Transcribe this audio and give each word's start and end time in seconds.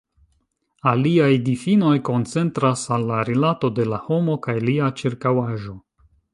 Aliaj 0.91 1.27
difinoj 1.49 1.91
koncentras 2.09 2.87
al 2.97 3.07
la 3.11 3.21
rilato 3.29 3.73
de 3.81 3.87
la 3.93 4.03
homo 4.09 4.41
kaj 4.49 4.59
lia 4.73 4.93
ĉirkaŭaĵo. 5.03 5.81